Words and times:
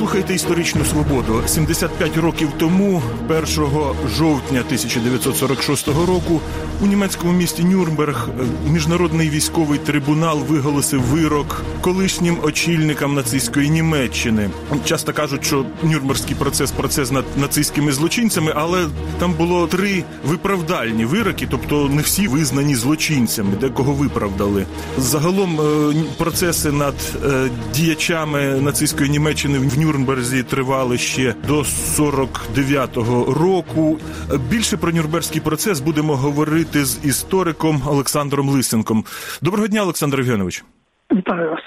слухаєте 0.00 0.34
історичну 0.34 0.84
свободу. 0.84 1.42
75 1.46 2.16
років 2.16 2.48
тому, 2.58 3.02
1 3.28 3.44
жовтня 4.16 4.60
1946 4.60 5.88
року, 5.88 6.40
у 6.82 6.86
німецькому 6.86 7.32
місті 7.32 7.64
Нюрнберг 7.64 8.28
е, 8.28 8.70
міжнародний 8.70 9.30
військовий 9.30 9.78
трибунал 9.78 10.38
виголосив 10.38 11.02
вирок 11.02 11.62
колишнім 11.80 12.36
очільникам 12.42 13.14
нацистської 13.14 13.70
Німеччини. 13.70 14.50
Часто 14.84 15.12
кажуть, 15.12 15.44
що 15.44 15.64
Нюрнбергський 15.82 16.36
процес 16.36 16.70
процес 16.70 17.10
над 17.10 17.24
нацистськими 17.36 17.92
злочинцями, 17.92 18.52
але 18.56 18.86
там 19.18 19.32
було 19.32 19.66
три 19.66 20.04
виправдальні 20.24 21.04
вироки, 21.04 21.46
тобто 21.50 21.88
не 21.88 22.02
всі 22.02 22.28
визнані 22.28 22.74
злочинцями, 22.74 23.50
де 23.60 23.68
кого 23.68 23.92
виправдали. 23.92 24.66
Загалом 24.98 25.60
е, 25.60 25.94
процеси 26.18 26.72
над 26.72 26.94
е, 27.24 27.48
діячами 27.74 28.60
нацистської 28.60 29.10
Німеччини 29.10 29.58
в 29.58 29.78
Нюрнберзі 29.78 29.89
тривали 30.50 30.98
ще 30.98 31.34
до 31.46 31.58
49-го 31.60 33.34
року. 33.34 33.98
Більше 34.50 34.76
про 34.76 34.92
Нюрнберзький 34.92 35.40
процес 35.40 35.80
будемо 35.80 36.16
говорити 36.16 36.84
з 36.84 37.04
істориком 37.04 37.82
Олександром 37.86 38.48
Лисенком. 38.48 39.04
Доброго 39.42 39.68
дня, 39.68 39.82
Олександр 39.82 40.18
Євгенович. 40.18 40.64
Вітаю 41.12 41.50
вас. 41.50 41.60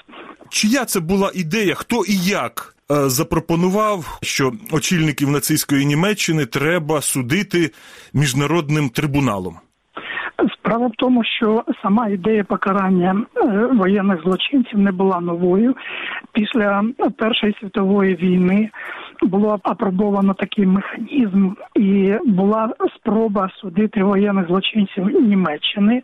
Чия 0.50 0.84
це 0.84 1.00
була 1.00 1.30
ідея? 1.34 1.74
Хто 1.74 2.04
і 2.04 2.16
як 2.16 2.76
е, 2.90 3.08
запропонував, 3.08 4.18
що 4.22 4.52
очільників 4.70 5.30
нацистської 5.30 5.86
Німеччини 5.86 6.46
треба 6.46 7.00
судити 7.00 7.70
міжнародним 8.12 8.88
трибуналом? 8.88 9.58
Справа 10.74 10.88
в 10.88 10.96
тому, 10.96 11.24
що 11.24 11.64
сама 11.82 12.08
ідея 12.08 12.44
покарання 12.44 13.16
е, 13.36 13.66
воєнних 13.66 14.22
злочинців 14.22 14.78
не 14.78 14.92
була 14.92 15.20
новою. 15.20 15.74
Після 16.32 16.82
Першої 17.18 17.56
світової 17.60 18.14
війни 18.14 18.70
було 19.22 19.60
апробовано 19.62 20.34
такий 20.34 20.66
механізм, 20.66 21.50
і 21.74 22.14
була 22.24 22.70
спроба 22.96 23.50
судити 23.60 24.02
воєнних 24.02 24.46
злочинців 24.46 25.04
Німеччини. 25.20 26.02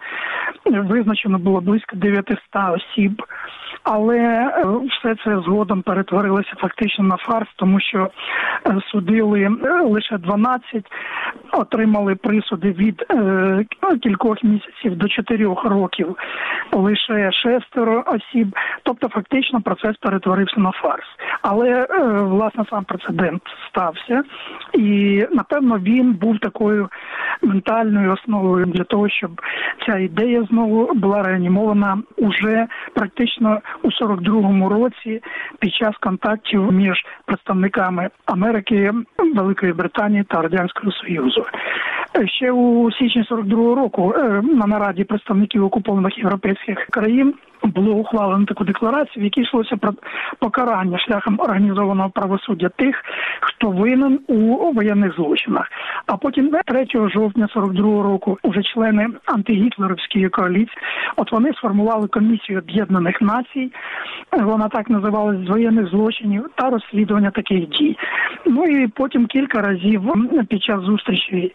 Визначено 0.67 1.39
було 1.39 1.61
близько 1.61 1.97
900 1.97 2.39
осіб. 2.55 3.23
Але 3.83 4.19
е, 4.19 4.65
все 4.65 5.15
це 5.25 5.41
згодом 5.41 5.83
перетворилося 5.83 6.53
фактично 6.57 7.05
на 7.05 7.17
фарс, 7.17 7.49
тому 7.57 7.81
що 7.81 8.11
е, 8.67 8.77
судили 8.93 9.49
лише 9.85 10.19
12, 10.19 10.85
отримали 11.53 12.15
присуди 12.15 12.73
від 12.73 13.05
е, 13.11 13.65
кількох 14.03 14.45
місяців 14.45 14.97
до 14.97 15.09
4 15.09 15.45
років, 15.65 16.17
лише 16.73 17.33
шестеро 17.33 18.05
осіб. 18.07 18.57
Тобто, 18.83 19.09
фактично, 19.09 19.61
процес 19.61 19.97
перетворився 19.97 20.61
на 20.61 20.71
фарс. 20.71 21.07
Але 21.43 21.87
власне 22.23 22.65
сам 22.71 22.85
прецедент 22.85 23.43
стався, 23.69 24.23
і 24.73 25.25
напевно 25.33 25.79
він 25.79 26.13
був 26.13 26.39
такою 26.39 26.89
ментальною 27.43 28.13
основою 28.13 28.67
для 28.67 28.85
того, 28.85 29.09
щоб 29.09 29.31
ця 29.87 29.99
ідея 29.99 30.47
знову 30.51 30.95
була 30.95 31.23
реанімована 31.23 31.99
уже 32.17 32.67
практично 32.95 33.61
у 33.83 33.89
42-му 33.89 34.69
році 34.69 35.23
під 35.59 35.75
час 35.75 35.97
контактів 36.01 36.73
між 36.73 37.05
представниками 37.25 38.11
Америки, 38.27 38.93
Великої 39.35 39.73
Британії 39.73 40.25
та 40.29 40.43
Радянського 40.43 40.93
Союзу. 40.93 41.45
Ще 42.27 42.53
у 42.53 42.93
січні 42.93 43.23
42-го 43.31 43.75
року 43.75 44.15
на 44.43 44.67
нараді 44.67 45.05
представників 45.05 45.65
окупованих 45.65 46.19
європейських 46.19 46.87
країн 46.91 47.35
було 47.63 47.93
ухвалено 47.93 48.47
таку 48.47 48.65
декларацію, 48.65 49.23
в 49.23 49.25
якій 49.25 49.41
йшлося 49.41 49.77
про 49.77 49.93
покарання 50.39 50.99
шляхом 50.99 51.41
організованого 51.41 52.11
правосуддя 52.11 52.69
тих, 52.69 53.05
хто 53.41 53.71
винен 53.71 54.21
у 54.27 54.73
воєнних 54.73 55.15
злочинах. 55.17 55.67
А 56.07 56.17
потім 56.17 56.51
3 56.67 56.87
жовтня 57.15 57.49
42-го 57.57 58.03
року 58.03 58.39
вже 58.45 58.63
члени 58.63 59.07
антигітлерівської 59.27 60.29
коаліції, 60.29 60.79
от 61.17 61.33
вони 61.33 61.53
сформували 61.53 62.09
комісію 62.09 62.59
Об'єднаних 62.59 63.21
Націй, 63.21 63.73
вона 64.33 64.69
так 64.69 64.91
називалась 64.91 65.39
з 65.39 65.49
воєнних 65.49 65.87
злочинів 65.87 66.51
та 66.55 66.71
розслідування 66.71 67.31
таких 67.31 67.69
дій. 67.69 67.97
Ну 68.47 68.65
і 68.65 68.89
потім 68.89 69.27
кілька 69.27 69.61
разів 69.61 70.03
під 70.49 70.63
час 70.63 70.81
зустрічі 70.81 71.53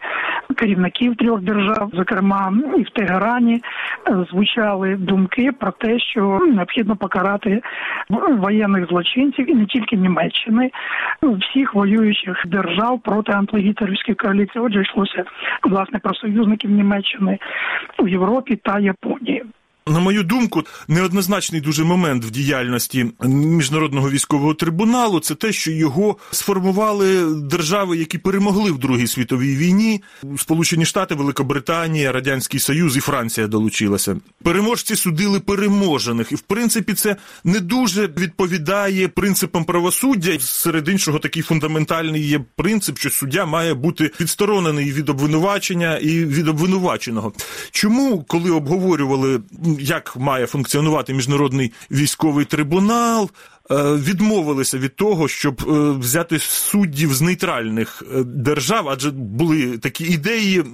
керівників 0.56 1.16
трьох 1.16 1.40
держав, 1.40 1.90
зокрема 1.94 2.52
і 2.78 2.82
в 2.82 2.90
Тегерані, 2.90 3.62
звучали 4.30 4.96
думки 4.96 5.50
про 5.60 5.70
те, 5.70 5.95
що 5.98 6.40
необхідно 6.54 6.96
покарати 6.96 7.62
воєнних 8.38 8.88
злочинців 8.88 9.50
і 9.50 9.54
не 9.54 9.66
тільки 9.66 9.96
Німеччини, 9.96 10.70
всіх 11.22 11.74
воюючих 11.74 12.42
держав 12.46 13.00
проти 13.00 13.32
антигітлерівської 13.32 14.14
коаліції. 14.14 14.64
Отже, 14.64 14.82
йшлося 14.82 15.24
власне 15.62 15.98
про 15.98 16.14
союзників 16.14 16.70
Німеччини 16.70 17.38
у 17.98 18.08
Європі 18.08 18.56
та 18.56 18.78
Японії. 18.78 19.44
На 19.88 20.00
мою 20.00 20.22
думку, 20.22 20.64
неоднозначний 20.88 21.60
дуже 21.60 21.84
момент 21.84 22.24
в 22.24 22.30
діяльності 22.30 23.06
міжнародного 23.24 24.10
військового 24.10 24.54
трибуналу 24.54 25.20
це 25.20 25.34
те, 25.34 25.52
що 25.52 25.70
його 25.70 26.16
сформували 26.30 27.34
держави, 27.34 27.96
які 27.96 28.18
перемогли 28.18 28.70
в 28.70 28.78
Другій 28.78 29.06
світовій 29.06 29.56
війні. 29.56 30.02
Сполучені 30.38 30.84
Штати, 30.84 31.14
Великобританія, 31.14 32.12
Радянський 32.12 32.60
Союз 32.60 32.96
і 32.96 33.00
Франція 33.00 33.46
долучилася. 33.46 34.16
Переможці 34.42 34.96
судили 34.96 35.40
переможених, 35.40 36.32
і 36.32 36.34
в 36.34 36.40
принципі 36.40 36.94
це 36.94 37.16
не 37.44 37.60
дуже 37.60 38.06
відповідає 38.06 39.08
принципам 39.08 39.64
правосуддя. 39.64 40.38
Серед 40.40 40.88
іншого, 40.88 41.18
такий 41.18 41.42
фундаментальний 41.42 42.28
є 42.28 42.40
принцип, 42.56 42.98
що 42.98 43.10
суддя 43.10 43.46
має 43.46 43.74
бути 43.74 44.10
відсторонений 44.20 44.92
від 44.92 45.08
обвинувачення 45.08 45.98
і 45.98 46.24
від 46.24 46.48
обвинуваченого. 46.48 47.32
Чому, 47.70 48.24
коли 48.28 48.50
обговорювали 48.50 49.40
як 49.80 50.16
має 50.16 50.46
функціонувати 50.46 51.14
міжнародний 51.14 51.72
військовий 51.90 52.44
трибунал. 52.44 53.30
Е, 53.70 53.74
відмовилися 53.94 54.78
від 54.78 54.96
того, 54.96 55.28
щоб 55.28 55.62
е, 55.68 55.90
взяти 55.98 56.38
суддів 56.38 57.14
з 57.14 57.20
нейтральних 57.20 58.02
е, 58.14 58.22
держав, 58.22 58.88
адже 58.88 59.10
були 59.10 59.78
такі 59.78 60.04
ідеї, 60.04 60.64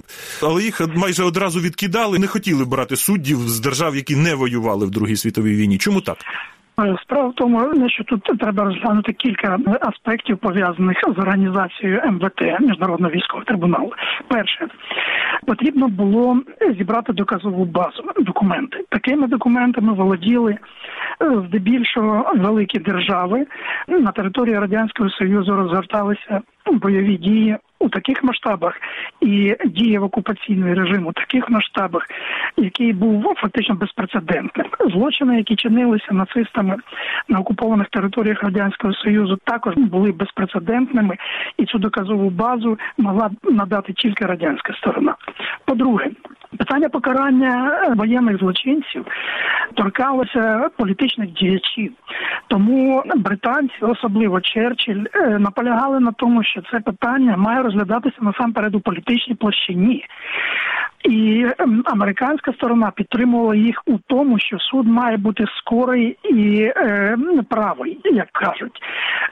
але 0.41 0.63
їх 0.63 0.81
майже 0.95 1.23
одразу 1.23 1.59
відкидали. 1.59 2.19
Не 2.19 2.27
хотіли 2.27 2.65
брати 2.65 2.95
суддів 2.95 3.49
з 3.49 3.59
держав, 3.59 3.95
які 3.95 4.15
не 4.15 4.35
воювали 4.35 4.85
в 4.85 4.89
Другій 4.89 5.15
світовій 5.15 5.55
війні. 5.55 5.77
Чому 5.77 6.01
так? 6.01 6.17
Справа 7.01 7.27
в 7.27 7.33
тому, 7.35 7.89
що 7.89 8.03
тут 8.03 8.23
треба 8.39 8.63
розглянути 8.63 9.13
кілька 9.13 9.59
аспектів 9.81 10.37
пов'язаних 10.37 10.97
з 11.15 11.19
організацією 11.19 12.01
МВТ 12.05 12.59
міжнародного 12.59 13.13
військового 13.13 13.45
трибуналу. 13.45 13.91
Перше 14.27 14.67
потрібно 15.47 15.87
було 15.87 16.41
зібрати 16.77 17.13
доказову 17.13 17.65
базу 17.65 18.03
документи. 18.19 18.85
Такими 18.89 19.27
документами 19.27 19.93
володіли 19.93 20.51
е, 20.53 20.57
здебільшого 21.47 22.33
великі 22.35 22.79
держави 22.79 23.45
на 23.87 24.11
території 24.11 24.59
радянського 24.59 25.09
союзу 25.09 25.55
розгорталися 25.55 26.41
бойові 26.71 27.17
дії 27.17 27.57
у 27.83 27.89
таких 27.89 28.23
масштабах 28.23 28.73
і 29.21 29.55
діяв 29.65 30.03
окупаційний 30.03 30.73
режим 30.73 31.07
у 31.07 31.13
таких 31.13 31.49
масштабах, 31.49 32.07
який 32.57 32.93
був 32.93 33.33
фактично 33.37 33.75
безпрецедентним. 33.75 34.67
Злочини, 34.91 35.37
які 35.37 35.55
чинилися 35.55 36.07
нацистами 36.11 36.75
на 37.27 37.39
окупованих 37.39 37.89
територіях 37.89 38.43
радянського 38.43 38.93
союзу, 38.93 39.37
також 39.43 39.73
були 39.77 40.11
безпрецедентними, 40.11 41.17
і 41.57 41.65
цю 41.65 41.79
доказову 41.79 42.29
базу 42.29 42.77
могла 42.97 43.29
надати 43.43 43.93
тільки 43.93 44.25
радянська 44.25 44.73
сторона. 44.73 45.15
По-друге, 45.65 46.11
питання 46.57 46.89
покарання 46.89 47.79
воєнних 47.95 48.37
злочинців 48.37 49.05
торкалося 49.73 50.69
політичних 50.77 51.29
діячів, 51.29 51.91
тому 52.47 53.03
британці, 53.15 53.75
особливо 53.81 54.41
Черчилль, 54.41 55.05
е, 55.13 55.39
наполягали 55.39 55.99
на 55.99 56.11
тому, 56.11 56.43
що 56.43 56.61
це 56.71 56.79
питання 56.79 57.37
має 57.37 57.63
розглядатися 57.73 58.17
насамперед 58.21 58.75
у 58.75 58.79
політичній 58.79 59.35
площині. 59.35 60.05
І 61.03 61.47
ем, 61.57 61.83
американська 61.85 62.53
сторона 62.53 62.91
підтримувала 62.95 63.55
їх 63.55 63.81
у 63.85 63.97
тому, 64.07 64.39
що 64.39 64.59
суд 64.59 64.87
має 64.87 65.17
бути 65.17 65.45
скорий 65.59 66.17
і 66.23 66.61
е, 66.61 67.17
правий, 67.49 67.99
як 68.03 68.31
кажуть. 68.31 68.81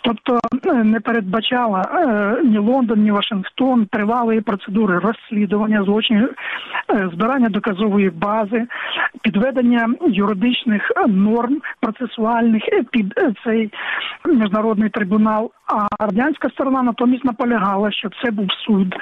Тобто 0.02 0.40
е, 0.66 0.74
не 0.74 1.00
передбачала 1.00 1.82
е, 1.82 2.44
ні 2.44 2.58
Лондон, 2.58 3.00
ні 3.00 3.12
Вашингтон 3.12 3.86
тривалої 3.86 4.42
процедури 4.42 5.00
розслідування 5.00 5.84
злочинів, 5.84 6.30
е, 6.94 7.10
збирання 7.14 7.50
доказової 7.50 8.10
бази, 8.10 8.68
підведення 9.22 9.90
юридичних 10.08 10.92
норм 11.08 11.62
процесуальних 11.80 12.64
під 12.92 13.14
цей 13.46 13.72
міжнародний 14.26 14.90
трибунал 14.90 15.52
А 15.68 16.06
радянська 16.06 16.50
сторона 16.50 16.84
натомість 16.84 17.26
наполягала, 17.26 17.92
щоб 17.92 18.12
це 18.24 18.32
був 18.32 18.48
суд, 18.52 18.96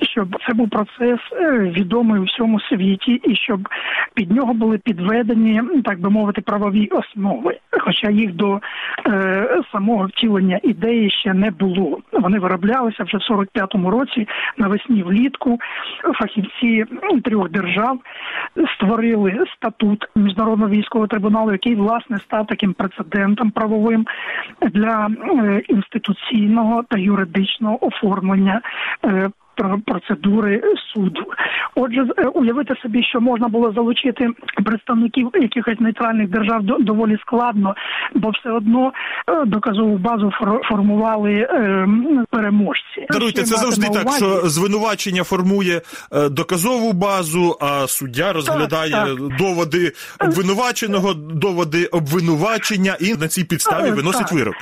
щоб 0.00 0.36
це 0.46 0.54
був 0.54 0.70
процес 0.70 1.20
е, 1.32 1.72
відомий 2.06 2.20
у 2.20 2.24
всьому 2.24 2.60
світі, 2.60 3.20
і 3.24 3.36
щоб 3.36 3.68
під 4.14 4.30
нього 4.30 4.54
були 4.54 4.78
підведені, 4.78 5.62
так 5.84 6.00
би 6.00 6.10
мовити, 6.10 6.40
правові 6.40 6.88
основи. 6.88 7.58
Хоча 7.80 8.10
їх 8.10 8.32
до 8.32 8.60
е, 9.06 9.62
самого 9.72 10.06
втілення 10.06 10.60
ідеї 10.62 11.10
ще 11.10 11.34
не 11.34 11.50
було. 11.50 11.98
Вони 12.12 12.38
вироблялися 12.38 13.04
вже 13.04 13.16
в 13.16 13.32
45-му 13.32 13.90
році 13.90 14.28
навесні 14.56 15.02
влітку. 15.02 15.58
Фахівці 16.14 16.84
трьох 17.24 17.50
держав 17.50 17.98
створили 18.74 19.44
статут 19.56 20.04
міжнародного 20.16 20.70
військового 20.70 21.08
трибуналу, 21.08 21.52
який 21.52 21.74
власне 21.74 22.18
став 22.18 22.46
таким 22.46 22.72
прецедентом 22.72 23.50
правовим 23.50 24.06
для 24.72 25.08
е, 25.08 25.62
інституційного 25.68 26.82
та 26.88 26.98
юридичного 26.98 27.86
оформлення. 27.86 28.60
Процедури 29.86 30.62
суду. 30.94 31.20
Отже, 31.74 32.00
е, 32.18 32.26
уявити 32.26 32.74
собі, 32.82 33.02
що 33.02 33.20
можна 33.20 33.48
було 33.48 33.72
залучити 33.72 34.28
представників 34.64 35.30
якихось 35.34 35.80
нейтральних 35.80 36.30
держав 36.30 36.62
доволі 36.62 37.16
складно, 37.20 37.74
бо 38.14 38.30
все 38.30 38.50
одно 38.50 38.92
е, 39.28 39.44
доказову 39.46 39.98
базу 39.98 40.32
формували 40.68 41.32
е, 41.32 41.88
переможці. 42.30 43.06
Даруйте, 43.10 43.42
це 43.42 43.56
завжди 43.56 43.86
так, 43.88 44.12
що 44.16 44.40
звинувачення 44.48 45.24
формує 45.24 45.80
доказову 46.30 46.92
базу, 46.92 47.56
а 47.60 47.86
суддя 47.86 48.32
розглядає 48.32 48.90
так, 48.92 49.06
так. 49.06 49.36
доводи 49.38 49.92
обвинуваченого, 50.20 51.14
доводи 51.14 51.86
обвинувачення 51.86 52.96
і 53.00 53.14
на 53.14 53.28
цій 53.28 53.44
підставі 53.44 53.90
виносить 53.90 54.26
так. 54.26 54.32
вирок. 54.32 54.54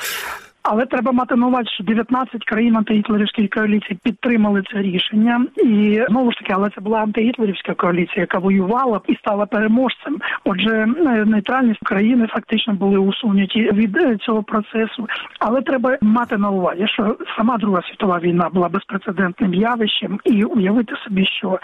Але 0.66 0.86
треба 0.86 1.12
мати 1.12 1.36
на 1.36 1.46
увазі, 1.46 1.68
що 1.74 1.84
19 1.84 2.44
країн 2.44 2.76
антигітлерівської 2.76 3.48
коаліції 3.48 3.98
підтримали 4.02 4.62
це 4.72 4.82
рішення, 4.82 5.46
і 5.56 6.04
знову 6.08 6.32
ж 6.32 6.38
таки, 6.38 6.52
але 6.52 6.70
це 6.70 6.80
була 6.80 6.98
антигітлерівська 6.98 7.74
коаліція, 7.74 8.20
яка 8.20 8.38
воювала 8.38 9.00
і 9.08 9.16
стала 9.16 9.46
переможцем. 9.46 10.18
Отже, 10.44 10.86
нейтральні 11.26 11.74
країни 11.82 12.26
фактично 12.26 12.74
були 12.74 12.98
усунуті 12.98 13.60
від 13.72 13.96
е, 13.96 14.16
цього 14.16 14.42
процесу. 14.42 15.08
Але 15.38 15.62
треба 15.62 15.98
мати 16.00 16.36
на 16.36 16.50
увазі, 16.50 16.86
що 16.86 17.16
сама 17.36 17.58
Друга 17.58 17.82
світова 17.82 18.18
війна 18.18 18.48
була 18.48 18.68
безпрецедентним 18.68 19.54
явищем, 19.54 20.20
і 20.24 20.44
уявити 20.44 20.94
собі, 21.04 21.26
що 21.26 21.58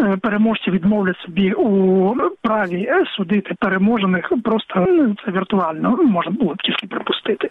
е, 0.00 0.16
переможці 0.22 0.70
відмовлять 0.70 1.18
собі 1.18 1.52
у 1.52 2.14
праві 2.42 2.88
судити 3.16 3.54
переможених, 3.60 4.32
просто 4.44 4.86
ну, 4.88 5.16
це 5.24 5.32
віртуально 5.32 5.96
можна 5.96 6.32
було 6.32 6.54
тільки 6.64 6.86
припустити. 6.86 7.48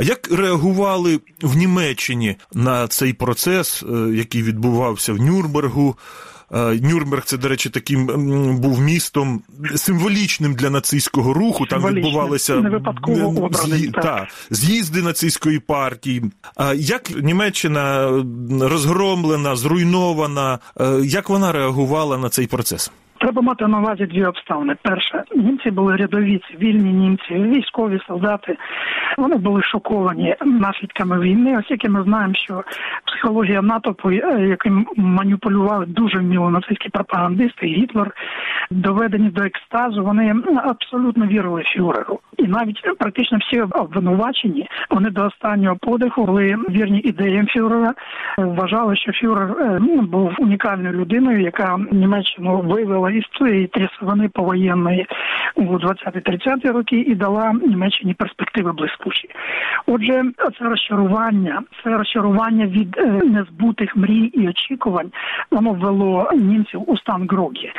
А 0.00 0.04
як 0.04 0.23
реагували 0.30 1.20
в 1.42 1.56
Німеччині 1.56 2.36
на 2.54 2.88
цей 2.88 3.12
процес, 3.12 3.82
е, 3.82 4.14
який 4.14 4.42
відбувався 4.42 5.12
в 5.12 5.20
Нюрнбергу? 5.20 5.96
Е, 6.52 6.80
Нюрнберг, 6.82 7.24
це, 7.24 7.36
до 7.36 7.48
речі, 7.48 7.70
таким 7.70 8.06
був 8.56 8.80
містом 8.80 9.42
символічним 9.76 10.54
для 10.54 10.70
нацистського 10.70 11.32
руху. 11.32 11.66
Там 11.66 11.86
відбувалися 11.86 12.62
з'ї... 13.64 13.90
та, 13.90 14.28
з'їзди 14.50 15.02
нацистської 15.02 15.58
партії. 15.58 16.22
А 16.56 16.74
як 16.74 17.10
Німеччина 17.22 18.08
розгромлена, 18.60 19.56
зруйнована? 19.56 20.58
Е, 20.80 21.00
як 21.04 21.28
вона 21.28 21.52
реагувала 21.52 22.18
на 22.18 22.28
цей 22.28 22.46
процес? 22.46 22.90
Треба 23.24 23.42
мати 23.42 23.66
на 23.66 23.78
увазі 23.78 24.06
дві 24.06 24.24
обставини. 24.24 24.76
Перше, 24.82 25.24
німці 25.36 25.70
були 25.70 25.96
рядові, 25.96 26.40
цивільні 26.50 26.92
німці, 26.92 27.34
військові 27.34 28.00
солдати. 28.06 28.56
Вони 29.18 29.36
були 29.36 29.62
шоковані 29.62 30.36
наслідками 30.44 31.20
війни, 31.20 31.58
оскільки 31.58 31.88
ми 31.88 32.02
знаємо, 32.02 32.34
що 32.34 32.64
психологія 33.14 33.62
натовпу, 33.62 34.10
е, 34.10 34.46
яким 34.48 34.86
маніпулювали 34.96 35.86
дуже 35.86 36.18
вміло 36.18 36.50
нацистські 36.50 36.88
пропагандисти, 36.88 37.66
Гітлер, 37.66 38.10
доведені 38.70 39.28
до 39.28 39.42
екстазу, 39.42 40.04
вони 40.04 40.34
абсолютно 40.64 41.26
вірили 41.26 41.62
фюреру. 41.76 42.20
І 42.36 42.42
навіть 42.42 42.98
практично 42.98 43.38
всі 43.38 43.60
обвинувачені 43.60 44.68
вони 44.90 45.10
до 45.10 45.26
останнього 45.26 45.76
подиху 45.76 46.24
були 46.24 46.56
вірні 46.68 47.00
ідеям 47.00 47.46
фюрера. 47.46 47.94
Вважали, 48.38 48.96
що 48.96 49.12
фюрер 49.12 49.56
е, 49.60 49.78
був 50.02 50.32
унікальною 50.38 50.94
людиною, 50.94 51.40
яка 51.40 51.78
Німеччину 51.92 52.60
вивела 52.60 53.10
із 53.10 53.24
цієї 53.38 53.66
трясовини 53.66 54.28
повоєнної 54.28 55.06
у 55.54 55.62
20-30 55.62 56.72
роки 56.72 56.96
і 56.96 57.14
дала 57.14 57.52
Німеччині 57.52 58.14
перспективи 58.14 58.72
блискучі. 58.72 59.28
Отже, 59.86 60.22
це 60.58 60.64
розчарування, 60.64 61.62
це 61.84 61.90
розчарування 61.90 62.66
від 62.66 62.96
незбутих 63.06 63.96
мрій 63.96 64.24
і 64.24 64.48
очікувань, 64.48 65.10
воно 65.50 65.72
ввело 65.72 66.30
німців 66.34 66.90
у 66.90 66.96
стан 66.96 67.26
грогі. 67.30 67.72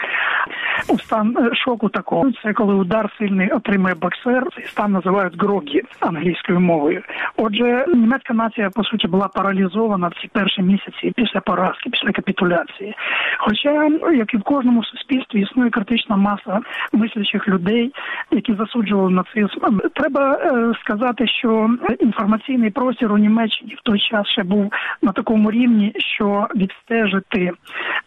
У 0.89 0.99
стан 0.99 1.37
е, 1.39 1.55
шоку 1.55 1.89
такого 1.89 2.31
це 2.43 2.53
коли 2.53 2.73
удар 2.73 3.09
сильний 3.17 3.49
отримує 3.49 3.95
боксер. 3.95 4.47
Цей 4.55 4.65
стан 4.65 4.91
називають 4.91 5.41
грогі 5.41 5.81
англійською 5.99 6.59
мовою. 6.59 7.01
Отже, 7.37 7.85
німецька 7.87 8.33
нація 8.33 8.69
по 8.69 8.83
суті 8.83 9.07
була 9.07 9.27
паралізована 9.27 10.07
в 10.07 10.21
ці 10.21 10.27
перші 10.27 10.61
місяці 10.61 11.13
після 11.15 11.39
поразки, 11.39 11.89
після 11.89 12.11
капітуляції. 12.11 12.95
Хоча, 13.39 13.89
як 14.13 14.33
і 14.33 14.37
в 14.37 14.43
кожному 14.43 14.83
суспільстві, 14.83 15.41
існує 15.41 15.69
критична 15.69 16.15
маса 16.15 16.59
мислячих 16.93 17.47
людей, 17.47 17.93
які 18.31 18.53
засуджували 18.53 19.09
нацизм. 19.09 19.59
Треба 19.93 20.33
е, 20.33 20.73
сказати, 20.81 21.27
що 21.27 21.69
інформаційний 21.99 22.69
простір 22.69 23.11
у 23.11 23.17
Німеччині 23.17 23.75
в 23.79 23.81
той 23.83 23.99
час 23.99 24.27
ще 24.27 24.43
був 24.43 24.71
на 25.01 25.11
такому 25.15 25.51
рівні, 25.51 25.93
що 25.97 26.47
відстежити 26.55 27.51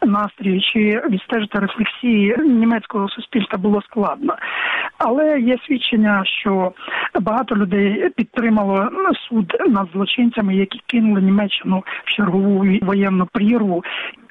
настрій 0.06 0.60
чи 0.60 1.02
відстежити 1.10 1.58
рефлексії 1.58 2.37
німецького 2.38 3.08
суспільства 3.08 3.58
було 3.58 3.82
складно. 3.82 4.37
Але 4.99 5.40
є 5.40 5.58
свідчення, 5.66 6.22
що 6.25 6.72
багато 7.20 7.56
людей 7.56 8.10
підтримало 8.16 8.88
суд 9.28 9.56
над 9.69 9.88
злочинцями, 9.93 10.56
які 10.56 10.81
кинули 10.87 11.22
Німеччину 11.22 11.84
в 12.05 12.16
чергову 12.16 12.66
воєнну 12.82 13.26
прірву. 13.32 13.84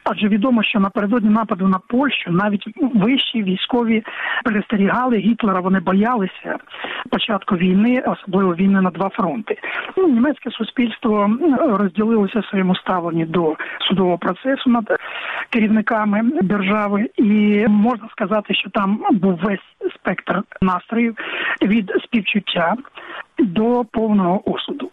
Адже 0.09 0.27
відомо, 0.27 0.63
що 0.63 0.79
напередодні 0.79 1.29
нападу 1.29 1.67
на 1.67 1.79
Польщу 1.87 2.31
навіть 2.31 2.63
вищі 2.93 3.43
військові 3.43 4.03
перестерігали 4.43 5.17
Гітлера. 5.17 5.59
Вони 5.59 5.79
боялися 5.79 6.57
початку 7.09 7.55
війни, 7.55 8.03
особливо 8.05 8.55
війни 8.55 8.81
на 8.81 8.89
два 8.89 9.09
фронти. 9.09 9.57
Ну, 9.97 10.07
Німецьке 10.07 10.51
суспільство 10.51 11.37
розділилося 11.59 12.39
в 12.39 12.45
своєму 12.45 12.75
ставленні 12.75 13.25
до 13.25 13.55
судового 13.87 14.17
процесу 14.17 14.69
над 14.69 14.99
керівниками 15.49 16.21
держави, 16.41 17.09
і 17.15 17.65
можна 17.67 18.09
сказати, 18.11 18.53
що 18.53 18.69
там 18.69 19.03
був 19.11 19.39
весь 19.43 19.91
спектр 19.95 20.41
настроїв 20.61 21.15
від 21.61 21.91
співчуття 22.03 22.75
до 23.39 23.85
повного 23.91 24.51
осуду. 24.53 24.89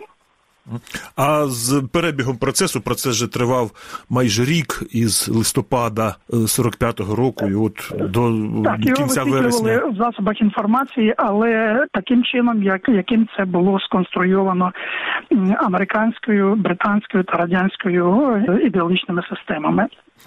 А 1.16 1.46
з 1.46 1.82
перебігом 1.92 2.36
процесу 2.36 2.80
процес 2.80 3.14
же 3.14 3.28
тривав 3.28 3.70
майже 4.10 4.44
рік 4.44 4.82
із 4.90 5.28
листопада 5.28 6.16
45-го 6.30 7.12
е, 7.12 7.16
року, 7.16 7.48
і 7.48 7.54
от 7.54 7.92
до 8.12 8.32
так, 8.64 8.80
кінця 8.80 9.20
його 9.20 9.32
вересня 9.32 9.82
в 9.86 9.96
засобах 9.96 10.40
інформації, 10.40 11.14
але 11.16 11.86
таким 11.92 12.24
чином, 12.24 12.62
як 12.62 12.88
яким 12.88 13.28
це 13.36 13.44
було 13.44 13.80
сконструйовано 13.80 14.72
американською, 15.56 16.54
британською 16.54 17.24
та 17.24 17.32
радянською 17.32 18.20
е, 18.48 18.60
ідеологічними 18.66 19.22
системами. 19.28 19.86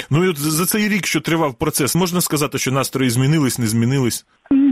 Ну 0.09 0.25
і 0.25 0.29
от 0.29 0.37
за 0.37 0.65
цей 0.65 0.89
рік, 0.89 1.05
що 1.05 1.21
тривав 1.21 1.53
процес, 1.53 1.95
можна 1.95 2.21
сказати, 2.21 2.57
що 2.57 2.71
настрої 2.71 3.09
змінились, 3.09 3.59
не 3.59 3.67
змінились? 3.67 4.25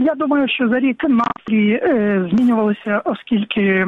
Я 0.06 0.14
думаю, 0.14 0.48
що 0.48 0.68
за 0.68 0.78
рік 0.78 1.04
настрій 1.08 1.72
е, 1.72 2.28
змінювалися, 2.32 3.02
оскільки 3.04 3.86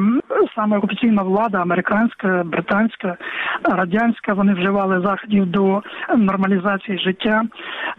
саме 0.55 0.77
офіційна 0.77 1.23
влада, 1.23 1.61
американська, 1.61 2.43
британська, 2.45 3.17
радянська, 3.63 4.33
вони 4.33 4.53
вживали 4.53 5.01
заходів 5.01 5.45
до 5.45 5.81
нормалізації 6.17 6.99
життя, 6.99 7.43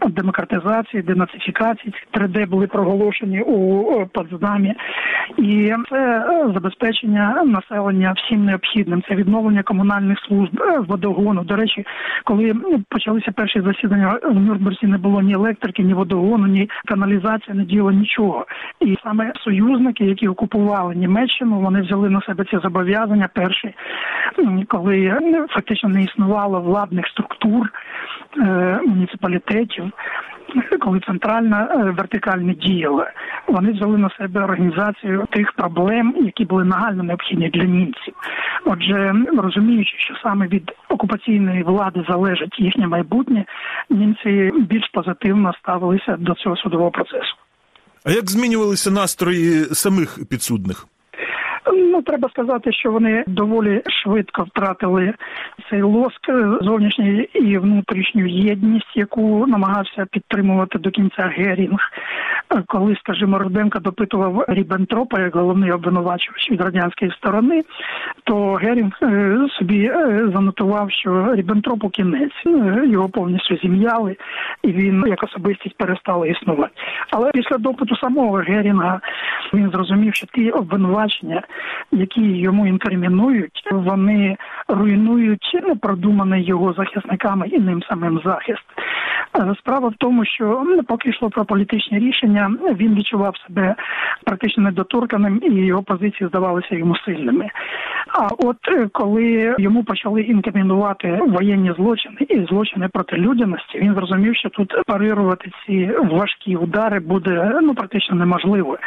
демократизації, 0.07 1.03
денацифікації. 1.03 1.93
Ці 1.93 2.19
3D 2.19 2.47
були 2.47 2.67
проголошені 2.67 3.41
у 3.41 4.05
Потсдамі. 4.13 4.75
і 5.37 5.73
це 5.89 6.25
забезпечення 6.53 7.43
населення 7.45 8.13
всім 8.17 8.45
необхідним. 8.45 9.03
Це 9.09 9.15
відновлення 9.15 9.63
комунальних 9.63 10.17
служб, 10.27 10.61
е, 10.61 10.79
водогону. 10.79 11.43
До 11.43 11.55
речі, 11.55 11.85
коли 12.23 12.53
почалися 12.89 13.31
перші 13.31 13.61
засідання 13.61 14.19
в 14.23 14.35
Нюрнберзі, 14.35 14.87
не 14.87 14.97
було 14.97 15.21
ні 15.21 15.33
електрики, 15.33 15.83
ні 15.83 15.93
водогону, 15.93 16.47
ні 16.47 16.69
каналізації, 16.85 17.57
не 17.57 17.63
діло 17.63 17.91
нічого 17.91 18.10
нічого. 18.11 18.45
І 18.79 18.97
саме 19.03 19.33
союзники, 19.43 20.05
які 20.05 20.27
окупували 20.27 20.95
Німеччину, 20.95 21.59
вони 21.59 21.81
взяли 21.81 22.09
на 22.09 22.21
себе 22.21 22.45
ці 22.51 22.57
зобов'язання 22.57 23.29
перші, 23.33 23.75
коли 24.67 25.17
фактично 25.49 25.89
не 25.89 26.03
існувало 26.03 26.61
владних 26.61 27.07
структур 27.07 27.69
е, 28.37 28.79
муніципалітетів. 28.87 29.91
Коли 30.79 30.99
центральна 30.99 31.67
е, 31.71 31.77
вертикальна 31.77 32.53
діяла, 32.53 33.11
вони 33.47 33.71
взяли 33.71 33.97
на 33.97 34.09
себе 34.09 34.43
організацію 34.43 35.27
тих 35.29 35.51
проблем, 35.51 36.15
які 36.19 36.45
були 36.45 36.65
нагально 36.65 37.03
необхідні 37.03 37.49
для 37.49 37.63
німців. 37.63 38.13
Отже, 38.65 39.13
розуміючи, 39.37 39.97
що 39.97 40.13
саме 40.23 40.47
від 40.47 40.71
окупаційної 40.89 41.63
влади 41.63 42.05
залежить 42.09 42.59
їхнє 42.59 42.87
майбутнє, 42.87 43.45
німці 43.89 44.51
більш 44.59 44.89
позитивно 44.93 45.53
ставилися 45.53 46.17
до 46.17 46.33
цього 46.33 46.55
судового 46.55 46.91
процесу. 46.91 47.40
А 48.03 48.11
як 48.11 48.29
змінювалися 48.29 48.91
настрої 48.91 49.75
самих 49.75 50.19
підсудних? 50.29 50.87
Ну, 51.73 52.01
треба 52.01 52.29
сказати, 52.29 52.71
що 52.73 52.91
вони 52.91 53.23
доволі 53.27 53.81
швидко 54.03 54.43
втратили 54.43 55.13
цей 55.69 55.81
лоск, 55.81 56.31
зовнішню 56.61 57.21
і 57.21 57.57
внутрішню 57.57 58.25
єдність, 58.25 58.91
яку 58.95 59.47
намагався 59.47 60.05
підтримувати 60.11 60.79
до 60.79 60.89
кінця 60.89 61.33
Герінг. 61.37 61.79
Коли, 62.67 62.95
скажімо, 62.95 63.39
Руденко 63.39 63.79
допитував 63.79 64.45
Рібентропа 64.47 65.21
як 65.21 65.35
головний 65.35 65.71
обвинувачувач 65.71 66.51
від 66.51 66.61
радянської 66.61 67.11
сторони, 67.11 67.61
то 68.23 68.53
Герінг 68.53 68.97
е, 69.03 69.37
собі 69.59 69.85
е, 69.85 70.29
занотував, 70.33 70.91
що 70.91 71.35
Рібентропу 71.35 71.89
кінець 71.89 72.45
е, 72.45 72.87
його 72.87 73.09
повністю 73.09 73.57
зім'яли, 73.57 74.15
і 74.63 74.71
він 74.71 75.03
як 75.07 75.23
особистість 75.23 75.77
перестала 75.77 76.27
існувати. 76.27 76.73
Але 77.11 77.31
після 77.31 77.57
допиту 77.57 77.95
самого 77.95 78.37
Герінга 78.37 78.99
він 79.53 79.69
зрозумів, 79.69 80.15
що 80.15 80.27
ті 80.27 80.51
обвинувачення, 80.51 81.41
які 81.91 82.21
йому 82.21 82.67
інкримінують, 82.67 83.69
вони 83.71 84.37
руйнують 84.67 85.57
продуманий 85.81 86.43
його 86.43 86.73
захисниками 86.73 87.47
і 87.47 87.59
ним 87.59 87.83
самим 87.83 88.21
захист. 88.25 88.63
Справа 89.59 89.87
в 89.87 89.93
тому, 89.97 90.25
що 90.25 90.65
поки 90.87 91.09
йшло 91.09 91.29
про 91.29 91.45
політичні 91.45 91.99
рішення, 91.99 92.51
він 92.75 92.95
відчував 92.95 93.37
себе 93.47 93.75
практично 94.25 94.63
недоторканим, 94.63 95.41
і 95.43 95.51
його 95.51 95.83
позиції 95.83 96.27
здавалися 96.27 96.75
йому 96.75 96.95
сильними. 96.95 97.47
А 98.07 98.27
от 98.37 98.57
коли 98.91 99.55
йому 99.57 99.83
почали 99.83 100.21
інкримінувати 100.21 101.19
воєнні 101.27 101.73
злочини 101.77 102.17
і 102.29 102.45
злочини 102.45 102.87
проти 102.87 103.17
людяності, 103.17 103.79
він 103.79 103.93
зрозумів, 103.93 104.35
що 104.35 104.49
тут 104.49 104.73
парирувати 104.85 105.51
ці 105.65 105.91
важкі 106.11 106.55
удари 106.55 106.99
буде 106.99 107.59
ну 107.61 107.75
практично 107.75 108.15
неможливо. 108.15 108.77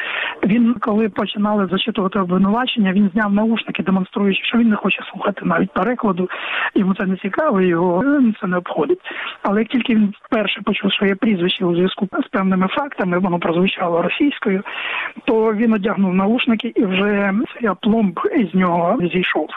Він, 0.44 0.74
коли 0.80 1.08
починали 1.08 1.68
зачитувати 1.70 2.18
обвинувачення, 2.18 2.92
він 2.92 3.10
зняв 3.14 3.32
наушники, 3.32 3.82
демонструючи, 3.82 4.44
що 4.44 4.58
він 4.58 4.68
не 4.68 4.76
хоче 4.76 5.02
слухати 5.12 5.40
навіть 5.44 5.72
перекладу. 5.72 6.28
Йому 6.74 6.94
це 6.94 7.06
не 7.06 7.16
цікаво, 7.16 7.60
його 7.60 8.04
це 8.40 8.46
не 8.46 8.56
обходить. 8.56 9.00
Але 9.42 9.60
як 9.60 9.68
тільки 9.68 9.94
він 9.94 10.14
вперше 10.34 10.60
почув 10.64 10.94
своє 10.94 11.14
прізвище 11.14 11.64
у 11.64 11.74
зв'язку 11.74 12.08
з 12.26 12.28
певними 12.28 12.68
фактами, 12.68 13.18
воно 13.18 13.38
прозвучало 13.38 14.02
російською, 14.02 14.62
то 15.24 15.54
він 15.54 15.72
одягнув 15.72 16.14
наушники 16.14 16.72
і 16.76 16.84
вже 16.84 17.32
цей 17.54 17.68
апломб 17.68 18.20
із 18.36 18.54
нього 18.54 18.98
зійшов. 19.14 19.48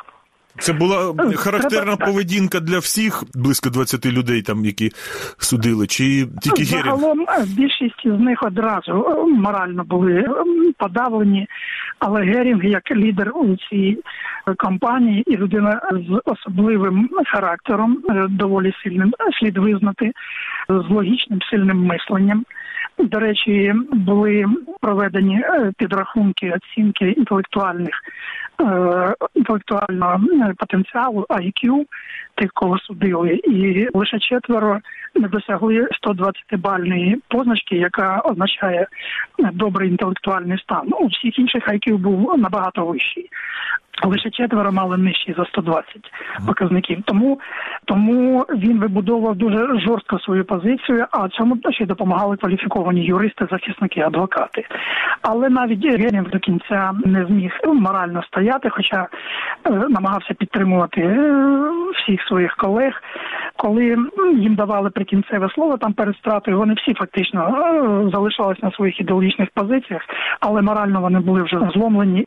Це 0.59 0.73
була 0.73 1.13
характерна 1.35 1.95
Треба, 1.95 2.05
поведінка 2.05 2.59
для 2.59 2.79
всіх 2.79 3.23
близько 3.35 3.69
20 3.69 4.05
людей, 4.05 4.41
там 4.41 4.65
які 4.65 4.91
судили, 5.37 5.87
чи 5.87 6.27
тільки? 6.41 6.65
Загалом 6.65 7.25
більшість 7.47 8.01
з 8.05 8.19
них 8.19 8.43
одразу 8.43 8.93
морально 9.37 9.83
були 9.83 10.25
подавлені, 10.77 11.47
але 11.99 12.21
Герінг 12.21 12.65
як 12.65 12.91
лідер 12.91 13.31
у 13.35 13.55
цій 13.55 13.97
компанії 14.57 15.23
і 15.27 15.37
людина 15.37 15.81
з 15.91 16.21
особливим 16.25 17.09
характером, 17.25 17.97
доволі 18.29 18.73
сильним 18.83 19.13
слід 19.39 19.57
визнати, 19.57 20.11
з 20.69 20.89
логічним 20.89 21.39
сильним 21.41 21.85
мисленням. 21.85 22.45
До 22.97 23.19
речі, 23.19 23.73
були 23.91 24.45
проведені 24.81 25.41
підрахунки 25.77 26.51
оцінки 26.51 27.09
інтелектуальних 27.11 27.93
інтелектуального 29.35 30.21
потенціалу 30.57 31.25
IQ, 31.29 31.85
тих, 32.35 32.51
кого 32.53 32.79
судили, 32.79 33.33
і 33.33 33.87
лише 33.93 34.19
четверо 34.19 34.79
не 35.15 35.27
досягли 35.27 35.87
120-бальної 36.03 37.15
позначки, 37.27 37.75
яка 37.75 38.19
означає 38.19 38.87
добрий 39.53 39.89
інтелектуальний 39.89 40.57
стан. 40.57 40.93
У 40.99 41.07
всіх 41.07 41.39
інших 41.39 41.67
IQ 41.67 41.97
був 41.97 42.37
набагато 42.37 42.85
вищий. 42.85 43.29
Лише 44.05 44.29
четверо 44.29 44.71
мали 44.71 44.97
нижчі 44.97 45.35
за 45.37 45.45
120 45.45 45.85
показників. 46.47 47.03
Тому 47.05 47.39
тому 47.85 48.45
він 48.49 48.79
вибудовував 48.79 49.35
дуже 49.35 49.79
жорстко 49.79 50.19
свою 50.19 50.45
позицію, 50.45 51.05
а 51.11 51.29
цьому 51.29 51.57
ще 51.69 51.85
допомагали 51.85 52.37
кваліфіковані 52.37 53.05
юристи, 53.05 53.47
захисники, 53.51 54.01
адвокати. 54.01 54.65
Але 55.21 55.49
навіть 55.49 55.85
Герінг 55.85 56.29
до 56.29 56.39
кінця 56.39 56.91
не 57.05 57.25
зміг 57.25 57.51
морально 57.65 58.23
стояти, 58.23 58.69
хоча 58.69 59.07
е, 59.65 59.69
намагався 59.69 60.33
підтримувати 60.33 61.01
е, 61.01 61.71
всіх 61.95 62.21
своїх 62.27 62.55
колег. 62.55 63.01
Коли 63.55 63.97
їм 64.39 64.55
давали 64.55 64.89
прикінцеве 64.89 65.49
слово 65.49 65.77
там 65.77 65.93
перед 65.93 66.15
стратою, 66.15 66.57
вони 66.57 66.73
всі 66.73 66.93
фактично 66.93 67.41
е, 67.41 68.09
залишались 68.13 68.63
на 68.63 68.71
своїх 68.71 68.99
ідеологічних 68.99 69.49
позиціях, 69.53 70.01
але 70.39 70.61
морально 70.61 71.01
вони 71.01 71.19
були 71.19 71.43
вже 71.43 71.59
зломлені. 71.73 72.25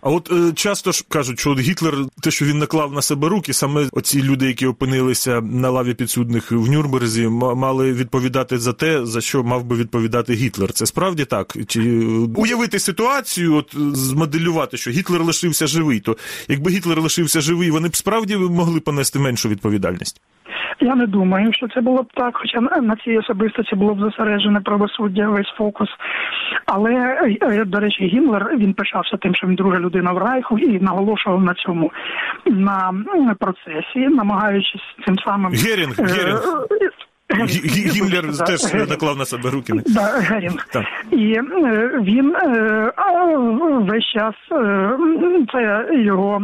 А 0.00 0.10
от 0.10 0.30
е, 0.32 0.52
часто 0.52 0.92
ж 0.92 1.04
кажуть, 1.08 1.40
що 1.40 1.50
от 1.50 1.58
Гітлер, 1.58 1.94
те, 2.20 2.30
що 2.30 2.44
він 2.44 2.58
наклав 2.58 2.92
на 2.92 3.02
себе 3.02 3.28
руки, 3.28 3.52
саме 3.52 3.88
оці 3.92 4.22
люди, 4.22 4.46
які 4.46 4.66
опинилися 4.66 5.40
на 5.40 5.70
лаві 5.70 5.94
підсудних 5.94 6.52
в 6.52 6.70
Нюрнберзі, 6.70 7.28
мали 7.28 7.92
відповідати 7.92 8.58
за 8.58 8.72
те, 8.72 9.06
за 9.06 9.20
що 9.20 9.44
мав 9.44 9.64
би 9.64 9.76
відповідати 9.76 10.34
Гітлер. 10.34 10.72
Це 10.72 10.86
справді 10.86 11.24
так? 11.24 11.56
Чи 11.66 11.80
уявити 12.36 12.78
ситуацію, 12.78 13.54
от 13.54 13.74
змоделювати, 13.96 14.76
що 14.76 14.90
Гітлер 14.90 15.24
лишився 15.24 15.66
живий, 15.66 16.00
то 16.00 16.16
якби 16.48 16.70
Гітлер 16.70 17.00
лишився 17.00 17.40
живий, 17.40 17.70
вони 17.70 17.88
б 17.88 17.96
справді 17.96 18.36
могли 18.36 18.80
понести 18.80 19.18
меншу 19.18 19.48
відповідальність? 19.48 20.20
Я 20.80 20.94
не 20.94 21.06
думаю, 21.06 21.52
що 21.52 21.68
це 21.68 21.80
було 21.80 22.02
б 22.02 22.06
так, 22.14 22.36
хоча 22.36 22.60
на 22.60 22.96
цій 22.96 23.18
особистості 23.18 23.76
було 23.76 23.94
б 23.94 24.00
зосереджене 24.00 24.60
правосуддя, 24.60 25.28
весь 25.28 25.54
фокус. 25.58 25.88
Але 26.66 26.92
е, 27.42 27.64
до 27.64 27.80
речі, 27.80 28.06
Гімлер 28.06 28.56
він 28.56 28.74
пишався 28.74 29.16
тим, 29.16 29.34
що 29.34 29.46
він 29.46 29.54
друга 29.54 29.78
людина 29.78 30.12
в 30.12 30.18
Райху, 30.18 30.58
і 30.58 30.80
наголошував 30.80 31.42
на 31.42 31.54
цьому 31.54 31.92
на 32.46 33.34
процесі, 33.38 33.98
намагаючись 33.98 34.82
цим 35.06 35.18
самим 35.18 35.52
Герінг, 35.52 35.94
е, 35.98 36.04
Герінг. 36.04 36.66
Гімлер 37.94 38.38
теж 38.46 38.74
наклав 38.88 39.16
на 39.16 39.24
себе 39.24 39.50
руки. 39.50 39.72
Да, 39.86 40.20
Герінг. 40.20 40.66
Так. 40.72 40.84
І 41.10 41.40
він 42.00 42.36
весь 43.90 44.04
час 44.04 44.34
це 45.52 45.88
його 45.92 46.42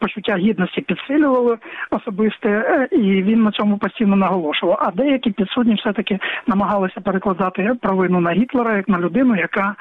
почуття 0.00 0.36
гідності 0.36 0.80
підсилювало 0.80 1.58
особисте, 1.90 2.88
і 2.92 3.22
він 3.22 3.42
на 3.42 3.50
цьому 3.50 3.78
постійно 3.78 4.16
наголошував. 4.16 4.78
А 4.82 4.90
деякі 4.90 5.30
підсудні 5.30 5.74
все-таки 5.74 6.18
намагалися 6.46 7.00
перекладати 7.00 7.70
провину 7.82 8.20
на 8.20 8.32
Гітлера 8.32 8.76
як 8.76 8.88
на 8.88 8.98
людину, 8.98 9.36
яка 9.36 9.74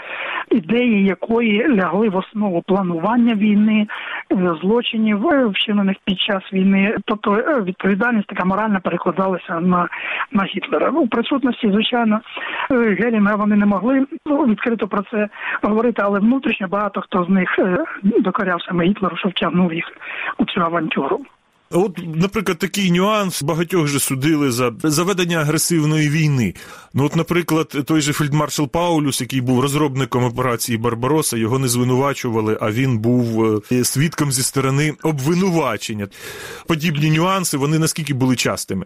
ідеї 0.51 1.03
якої 1.03 1.75
лягли 1.75 2.09
в 2.09 2.15
основу 2.15 2.61
планування 2.61 3.33
війни, 3.33 3.87
злочинів, 4.61 5.49
вчинених 5.49 5.97
під 6.05 6.19
час 6.19 6.43
війни. 6.53 6.95
Тобто 7.05 7.31
відповідальність 7.63 8.27
така 8.27 8.45
моральна 8.45 8.79
перекладалася 8.79 9.59
на 9.59 9.87
на 10.31 10.43
Гітлера. 10.43 10.89
В 10.89 11.09
присутності, 11.09 11.71
звичайно, 11.71 12.21
Герінга 12.69 13.35
вони 13.35 13.55
не 13.55 13.65
могли 13.65 14.05
ну, 14.25 14.45
відкрито 14.45 14.87
про 14.87 15.03
це 15.11 15.29
говорити, 15.61 16.01
але 16.05 16.19
внутрішньо 16.19 16.67
багато 16.67 17.01
хто 17.01 17.23
з 17.23 17.29
них 17.29 17.59
докоряв 18.03 18.61
саме 18.61 18.85
Гітлеру, 18.85 19.17
що 19.17 19.29
втягнув 19.29 19.73
їх 19.77 19.85
у 20.37 20.45
цю 20.45 20.61
авантюру. 20.61 21.19
От, 21.71 21.99
наприклад, 22.15 22.57
такий 22.57 22.91
нюанс 22.91 23.43
багатьох 23.43 23.87
же 23.87 23.99
судили 23.99 24.51
за 24.51 24.71
заведення 24.83 25.37
агресивної 25.37 26.09
війни. 26.09 26.53
Ну, 26.93 27.05
от, 27.05 27.15
наприклад, 27.15 27.77
той 27.85 28.01
же 28.01 28.13
фельдмаршал 28.13 28.67
Паулюс, 28.67 29.21
який 29.21 29.41
був 29.41 29.59
розробником 29.59 30.23
операції 30.23 30.77
Барбароса, 30.77 31.37
його 31.37 31.59
не 31.59 31.67
звинувачували, 31.67 32.57
а 32.61 32.71
він 32.71 32.97
був 32.97 33.45
е, 33.71 33.83
свідком 33.83 34.31
зі 34.31 34.43
сторони 34.43 34.93
обвинувачення. 35.03 36.07
Подібні 36.67 37.11
нюанси 37.11 37.57
вони 37.57 37.79
наскільки 37.79 38.13
були 38.13 38.35
частими. 38.35 38.85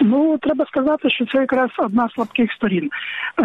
Ну 0.00 0.38
треба 0.38 0.66
сказати, 0.66 1.10
що 1.10 1.26
це 1.26 1.38
якраз 1.38 1.70
одна 1.78 2.08
з 2.08 2.12
слабких 2.12 2.52
сторін, 2.52 2.90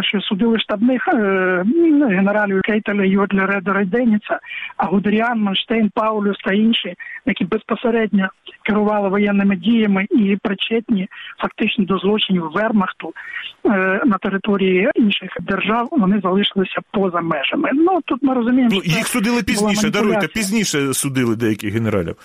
що 0.02 0.22
судили 0.22 0.60
штабних 0.60 1.08
е, 1.08 1.64
генералів 2.10 2.62
Кейтеля, 2.62 3.04
Йодлера, 3.04 3.62
Дорейденіца, 3.62 4.40
а 4.78 4.86
Гудеріан, 4.86 5.40
Манштейн, 5.40 5.92
Паулюс 5.94 6.38
та 6.38 6.54
інші, 6.54 6.96
які 7.26 7.46
безпосередньо 7.46 8.30
керували 8.64 9.10
воєнними 9.10 9.56
діями 9.56 10.06
і 10.12 10.38
причетні 10.42 11.08
фактично 11.42 11.86
до 11.86 11.98
злочинів 11.98 12.52
Вермахту 12.54 13.14
е, 13.66 13.70
на 14.06 14.18
території 14.18 14.90
інших 14.96 15.30
держав, 15.42 15.88
вони 15.92 16.20
залишилися 16.24 16.80
поза 16.92 17.22
межами. 17.22 17.70
Ну 17.74 18.00
тут 18.06 18.24
ми 18.24 18.34
розуміємо, 18.34 18.70
ну, 18.74 18.82
їх 18.86 19.08
судили 19.08 19.44
пізніше. 19.44 19.90
Даруйте 19.90 20.28
пізніше 20.28 20.94
судили 20.94 21.36
деяких 21.36 21.74
генералів 21.74 22.16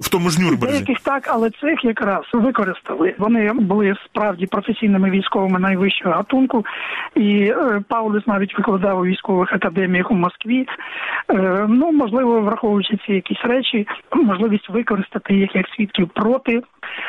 в 0.00 0.08
тому 0.08 0.30
ж 0.30 0.40
Нюрнберзі. 0.40 0.72
Деяких 0.72 1.00
так, 1.00 1.28
але 1.28 1.50
цих 1.50 1.84
якраз 1.84 2.24
використали. 2.32 3.14
Вони 3.18 3.52
були 3.74 3.94
справді 4.04 4.46
професійними 4.46 5.10
військовими 5.10 5.58
найвищого 5.58 6.14
гатунку, 6.14 6.64
і 7.16 7.44
е, 7.44 7.82
Паулюс 7.88 8.26
навіть 8.26 8.58
викладав 8.58 8.98
у 9.00 9.04
військових 9.04 9.52
академіях 9.52 10.10
у 10.10 10.14
Москві. 10.14 10.66
Е, 11.30 11.66
ну 11.68 11.92
можливо, 11.92 12.40
враховуючи 12.40 12.98
ці 13.06 13.12
якісь 13.12 13.44
речі, 13.44 13.86
можливість 14.12 14.70
використати 14.70 15.34
їх 15.34 15.56
як 15.56 15.66
свідків 15.76 16.08
проти 16.14 16.62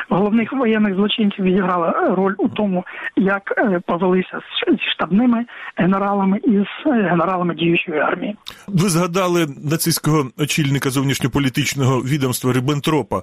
головних 0.08 0.52
воєнних 0.52 0.94
злочинців 0.94 1.44
відіграла 1.44 2.14
роль 2.16 2.34
у 2.38 2.48
тому, 2.48 2.84
як 3.16 3.54
е, 3.58 3.80
повелися 3.86 4.40
з 4.78 4.92
штабними 4.92 5.44
генералами 5.76 6.40
і 6.44 6.58
з 6.58 6.90
генералами 6.90 7.54
діючої 7.54 7.98
армії. 7.98 8.36
Ви 8.68 8.88
згадали 8.88 9.46
нацистського 9.70 10.30
очільника 10.38 10.90
зовнішньополітичного 10.90 12.00
відомства 12.00 12.52
Риббентропа. 12.52 13.22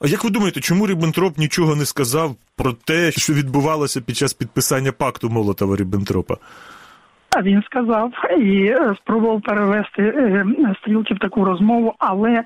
А 0.00 0.08
як 0.08 0.24
ви 0.24 0.30
думаєте, 0.30 0.60
чому 0.60 0.86
Ріббентроп 0.86 1.38
нічого 1.38 1.76
не 1.76 1.86
сказав 1.86 2.36
про 2.56 2.72
те, 2.72 3.12
що 3.12 3.34
відбувалося 3.34 4.00
під 4.00 4.16
час 4.16 4.32
підписання 4.32 4.92
пакту 4.92 5.30
Молотова 5.30 5.76
Ріббентропа? 5.76 6.36
А 7.36 7.42
він 7.42 7.62
сказав 7.62 8.12
і 8.38 8.66
е, 8.66 8.94
спробував 8.96 9.42
перевести 9.42 10.02
е, 10.02 10.44
стрілки 10.80 11.14
в 11.14 11.18
таку 11.18 11.44
розмову, 11.44 11.94
але 11.98 12.44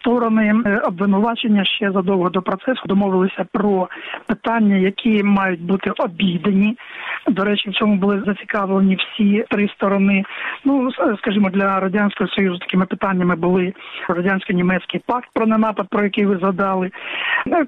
сторони 0.00 0.54
е, 0.66 0.78
обвинувачення 0.78 1.64
ще 1.64 1.92
задовго 1.92 2.30
до 2.30 2.42
процесу 2.42 2.82
домовилися 2.86 3.46
про 3.52 3.88
питання, 4.26 4.76
які 4.76 5.22
мають 5.22 5.62
бути 5.62 5.90
обійдені. 5.98 6.78
До 7.26 7.44
речі, 7.44 7.70
в 7.70 7.74
цьому 7.74 7.96
були 7.96 8.22
зацікавлені 8.26 8.96
всі 8.96 9.44
три 9.50 9.68
сторони. 9.68 10.24
Ну 10.64 10.90
скажімо, 11.18 11.50
для 11.50 11.80
радянського 11.80 12.30
союзу 12.30 12.58
такими 12.58 12.86
питаннями 12.86 13.36
були 13.36 13.72
радянсько-німецький 14.08 15.00
пакт 15.06 15.28
про 15.34 15.46
ненапад, 15.46 15.88
про 15.88 16.04
який 16.04 16.26
ви 16.26 16.36
згадали, 16.36 16.90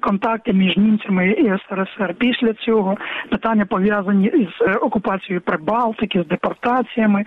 контакти 0.01 0.53
між 0.53 0.77
німцями 0.77 1.29
і 1.29 1.43
СРСР. 1.43 2.13
Після 2.17 2.53
цього 2.53 2.97
питання 3.29 3.65
пов'язані 3.65 4.49
з 4.59 4.75
окупацією 4.75 5.41
Прибалтики, 5.41 6.23
з 6.23 6.27
депортаціями, 6.27 7.25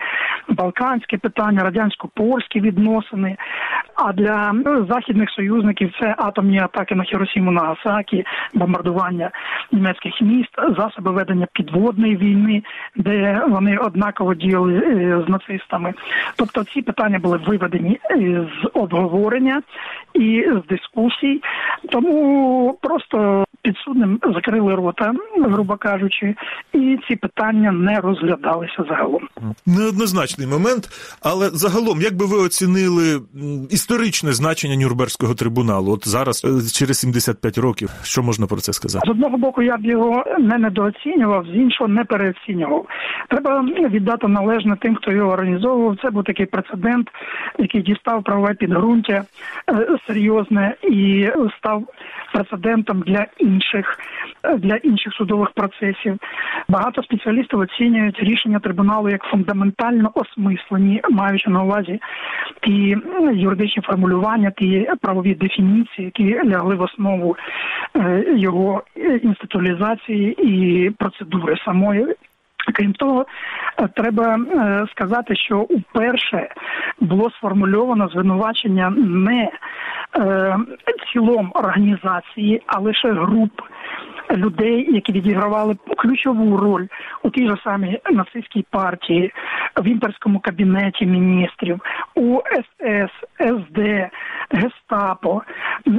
балканське 0.48 1.18
питання, 1.18 1.64
радянсько-польські 1.64 2.60
відносини. 2.60 3.36
А 3.94 4.12
для 4.12 4.54
західних 4.88 5.30
союзників 5.30 5.92
це 6.00 6.14
атомні 6.18 6.58
атаки 6.58 6.94
на 6.94 7.04
Хіросіму 7.04 7.50
Нагасакі, 7.50 8.24
бомбардування 8.54 9.30
німецьких 9.72 10.22
міст, 10.22 10.50
засоби 10.76 11.10
ведення 11.10 11.46
підводної 11.52 12.16
війни, 12.16 12.62
де 12.96 13.42
вони 13.48 13.76
однаково 13.76 14.34
діяли 14.34 14.74
е, 14.74 15.24
з 15.26 15.28
нацистами. 15.28 15.94
Тобто 16.36 16.64
ці 16.64 16.82
питання 16.82 17.18
були 17.18 17.36
виведені 17.46 18.00
е, 18.10 18.46
з 18.62 18.70
обговорення 18.74 19.62
і 20.14 20.44
з 20.64 20.68
дискусій, 20.68 21.40
тому 21.90 22.27
просто 22.80 23.44
підсудним 23.62 24.20
закрили 24.34 24.74
рота, 24.74 25.12
грубо 25.38 25.76
кажучи, 25.76 26.34
і 26.72 26.98
ці 27.08 27.16
питання 27.16 27.72
не 27.72 28.00
розглядалися 28.00 28.84
загалом. 28.88 29.28
Неоднозначний 29.66 30.46
момент, 30.46 30.88
але 31.22 31.50
загалом, 31.50 32.00
як 32.00 32.14
би 32.16 32.26
ви 32.26 32.38
оцінили 32.38 33.20
історичне 33.70 34.32
значення 34.32 34.76
Нюрнберзького 34.76 35.34
трибуналу? 35.34 35.92
От 35.92 36.08
зараз 36.08 36.44
е, 36.44 36.48
через 36.72 36.98
75 36.98 37.58
років, 37.58 37.90
що 38.02 38.22
можна 38.22 38.46
про 38.46 38.56
це 38.56 38.72
сказати? 38.72 39.06
З 39.06 39.10
одного 39.10 39.36
боку, 39.38 39.62
я 39.62 39.76
б 39.76 39.84
його 39.84 40.24
не 40.38 40.58
недооцінював, 40.58 41.46
з 41.46 41.56
іншого 41.56 41.88
не 41.88 42.04
переоцінював. 42.04 42.86
Треба 43.28 43.62
віддати 43.88 44.28
належне 44.28 44.76
тим, 44.80 44.96
хто 44.96 45.12
його 45.12 45.30
організовував. 45.30 45.96
Це 46.02 46.10
був 46.10 46.24
такий 46.24 46.46
прецедент, 46.46 47.08
який 47.58 47.82
дістав 47.82 48.24
правове 48.24 48.54
підґрунтя 48.54 49.24
е, 49.70 49.98
серйозне 50.06 50.74
і 50.82 51.28
став 51.58 51.84
прецедентом 52.32 53.00
для 53.06 53.26
інших 53.38 53.98
для 54.58 54.76
інших 54.76 55.12
судових 55.12 55.50
процесів. 55.50 56.18
Багато 56.68 57.02
спеціалістів 57.02 57.58
оцінюють 57.58 58.20
рішення 58.20 58.58
трибуналу 58.58 59.08
як 59.08 59.22
фундаментально 59.22 60.10
осмислені, 60.14 61.02
маючи 61.10 61.50
на 61.50 61.62
увазі 61.62 62.00
ті 62.60 62.96
юридичні 63.32 63.82
формулювання, 63.82 64.50
ті 64.50 64.90
правові 65.00 65.34
дефініції, 65.34 66.04
які 66.04 66.48
лягли 66.48 66.74
в 66.74 66.80
основу 66.80 67.36
е, 67.96 68.24
його 68.36 68.82
інституалізації 69.22 70.36
і 70.42 70.90
процедури 70.90 71.56
самої. 71.64 72.14
Крім 72.74 72.92
того, 72.92 73.26
е, 73.78 73.88
треба 73.96 74.36
е, 74.36 74.86
сказати, 74.90 75.36
що 75.36 75.58
уперше 75.58 76.48
було 77.00 77.30
сформульовано 77.30 78.08
звинувачення 78.08 78.90
не 78.96 79.50
цілом 81.12 81.52
організації, 81.54 82.62
а 82.66 82.78
лише 82.80 83.12
груп 83.12 83.60
людей, 84.30 84.94
які 84.94 85.12
відігравали 85.12 85.76
ключову 85.96 86.56
роль 86.56 86.86
у 87.22 87.30
тій 87.30 87.48
же 87.48 87.56
самій 87.64 88.00
нацистській 88.10 88.64
партії, 88.70 89.32
в 89.76 89.86
імперському 89.86 90.40
кабінеті 90.40 91.06
міністрів, 91.06 91.80
у 92.14 92.40
СС, 92.40 93.12
СД, 93.40 93.78
Гестапо, 94.50 95.42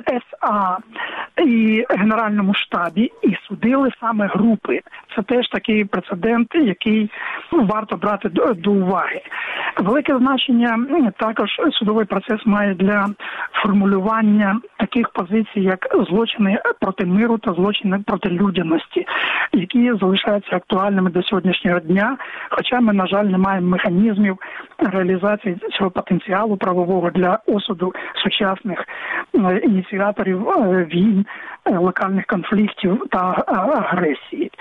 СА 0.08 0.78
і 1.46 1.86
Генеральному 1.89 2.54
штабі, 2.54 3.12
і 3.22 3.36
судили 3.48 3.89
саме 4.00 4.28
групи. 4.28 4.82
Це 5.15 5.22
теж 5.22 5.48
такий 5.48 5.86
прецедент, 5.86 6.48
який 6.56 7.12
варто 7.52 7.98
брати 7.98 8.30
до, 8.30 8.54
до 8.54 8.72
уваги. 8.72 9.22
Велике 9.78 10.18
значення 10.18 10.80
також 11.18 11.50
судовий 11.72 12.06
процес 12.06 12.46
має 12.46 12.74
для 12.74 13.08
формулювання 13.52 14.60
таких 14.78 15.10
позицій, 15.10 15.62
як 15.62 15.88
злочини 16.10 16.62
проти 16.80 17.06
миру 17.06 17.38
та 17.38 17.54
злочини 17.54 18.00
проти 18.06 18.18
людяності, 18.25 19.05
які 19.53 19.93
залишаються 20.01 20.55
актуальними 20.55 21.10
до 21.10 21.23
сьогоднішнього 21.23 21.79
дня. 21.79 22.17
Хоча 22.49 22.79
ми, 22.79 22.93
на 22.93 23.08
жаль, 23.08 23.25
не 23.25 23.38
маємо 23.38 23.67
механізмів 23.67 24.38
реалізації 24.79 25.58
цього 25.77 25.91
потенціалу 25.91 26.58
правового 26.58 27.10
для 27.10 27.39
осуду 27.47 27.93
сучасних 28.23 28.86
е, 29.36 29.58
ініціаторів 29.58 30.49
е, 30.49 30.88
війн, 30.93 31.25
е, 31.65 31.77
локальних 31.77 32.25
конфліктів 32.25 33.03
та 33.12 33.43
агресії. 33.47 34.51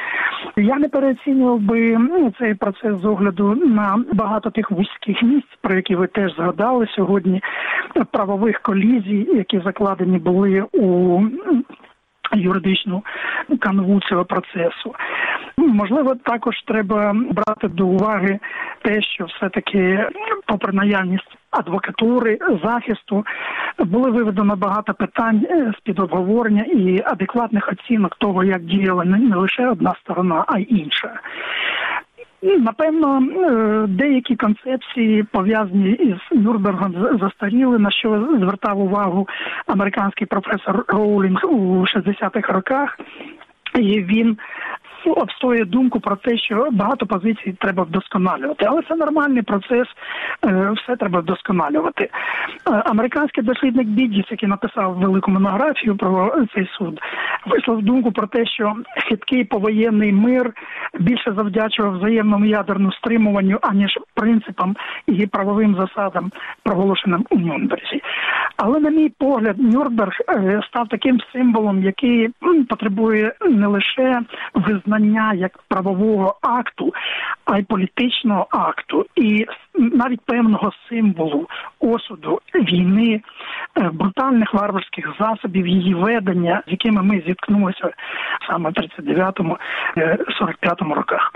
Я 0.57 0.77
не 0.77 0.89
переоцінював 0.89 1.61
би 1.61 1.99
цей 2.39 2.55
процес 2.55 3.01
з 3.01 3.05
огляду 3.05 3.55
на 3.55 4.05
багато 4.13 4.51
тих 4.51 4.71
вузьких 4.71 5.23
місць, 5.23 5.59
про 5.61 5.75
які 5.77 5.97
ви 5.97 6.07
теж 6.07 6.37
згадали 6.37 6.87
сьогодні, 6.97 7.43
правових 8.11 8.61
колізій, 8.61 9.29
які 9.35 9.61
закладені 9.65 10.19
були 10.19 10.65
у 10.73 11.21
юридичну 12.33 13.03
канву 13.61 14.01
цього 14.01 14.25
процесу. 14.25 14.95
Можливо, 15.57 16.15
також 16.15 16.55
треба 16.67 17.13
брати 17.31 17.69
до 17.69 17.87
уваги 17.87 18.39
те, 18.83 19.03
що 19.03 19.25
все-таки, 19.25 20.09
попри 20.47 20.73
наявність 20.73 21.39
адвокатури, 21.51 22.39
захисту, 22.65 23.27
було 23.79 24.11
виведено 24.11 24.57
багато 24.57 24.95
питань 24.95 25.47
е, 25.51 25.73
з 25.79 25.81
під 25.81 25.99
обговорення 25.99 26.63
і 26.63 27.03
адекватних 27.05 27.69
оцінок 27.69 28.17
того, 28.19 28.45
як 28.45 28.63
діяла 28.63 29.05
не 29.05 29.37
лише 29.37 29.69
одна 29.69 29.95
сторона, 30.05 30.45
а 30.49 30.59
й 30.59 30.67
інша. 30.71 31.21
Напевно, 32.43 33.19
е, 33.19 33.87
деякі 33.89 34.37
концепції 34.37 35.23
пов'язані 35.23 35.91
із 35.91 36.39
Нюрнбергом 36.41 37.19
застаріли, 37.21 37.79
на 37.79 37.91
що 37.91 38.29
звертав 38.39 38.81
увагу 38.81 39.29
американський 39.67 40.27
професор 40.27 40.85
Роулінг 40.89 41.45
у 41.45 41.87
60-х 41.87 42.53
роках. 42.53 42.99
І 43.75 44.03
він 44.03 44.39
обстоює 45.07 45.65
думку 45.65 46.01
про 46.01 46.17
те, 46.17 46.39
що 46.39 46.69
багато 46.73 47.07
позицій 47.07 47.57
треба 47.61 47.83
вдосконалювати, 47.83 48.65
але 48.69 48.83
це 48.89 48.97
нормальний 48.97 49.43
процес, 49.43 49.89
е, 50.45 50.73
все 50.77 50.97
треба 50.97 51.21
вдосконалювати. 51.21 52.05
Е, 52.05 52.11
американський 52.65 53.45
дослідник 53.45 53.87
Біддіс, 53.87 54.25
який 54.31 54.49
написав 54.49 54.95
велику 54.95 55.31
монографію 55.31 55.97
про 55.97 56.33
цей 56.55 56.69
суд, 56.79 57.01
вислав 57.47 57.83
думку 57.83 58.13
про 58.13 58.27
те, 58.27 58.47
що 58.47 58.75
хиткий 59.09 59.45
повоєнний 59.45 60.13
мир 60.13 60.53
більше 61.01 61.33
завдячував 61.33 61.99
взаємному 61.99 62.45
ядерному 62.45 62.93
стримуванню, 62.93 63.59
аніж 63.63 63.99
принципам 64.15 64.77
і 65.07 65.27
правовим 65.27 65.77
засадам, 65.81 66.33
проголошеним 66.63 67.27
у 67.31 67.39
Нюрнберзі. 67.39 68.03
Але, 68.57 68.81
на 68.81 68.91
мій 68.91 69.09
погляд, 69.19 69.59
Нюрнберг 69.59 70.13
е, 70.29 70.61
став 70.69 70.89
таким 70.89 71.21
символом, 71.33 71.83
який 71.83 72.31
потребує 72.69 73.33
не 73.51 73.67
лише 73.67 74.21
визнання 74.55 74.88
як 75.35 75.59
правового 75.69 76.39
акту, 76.43 76.95
а 77.45 77.59
й 77.59 77.63
політичного 77.63 78.47
акту, 78.51 79.07
і 79.17 79.47
навіть 79.75 80.21
певного 80.21 80.73
символу 80.89 81.47
осуду 81.81 82.41
війни, 82.55 83.21
е, 83.77 83.91
брутальних 83.93 84.55
варварських 84.55 85.15
засобів 85.21 85.67
її 85.67 85.95
ведення, 85.95 86.63
з 86.67 86.71
якими 86.71 87.03
ми 87.03 87.23
зіткнулися 87.27 87.91
саме 88.49 88.71
в 88.71 88.73
39-45 88.73 89.59
е, 89.97 90.95
роках. 90.95 91.33